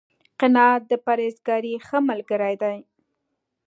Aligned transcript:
قناعت، 0.39 0.81
د 0.91 0.93
پرهېزکارۍ 1.05 1.73
ښه 1.85 1.97
ملګری 2.09 2.55
دی 2.63 2.77